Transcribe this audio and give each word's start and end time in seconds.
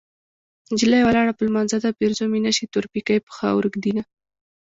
نجلۍ 0.71 1.01
ولاړه 1.03 1.33
په 1.35 1.41
لمانځه 1.47 1.77
ده 1.83 1.89
پېرزو 1.99 2.25
مې 2.31 2.39
نشي 2.45 2.65
تور 2.73 2.85
پيکی 2.93 3.17
په 3.25 3.31
خاورو 3.37 3.71
ږدينه 3.73 4.03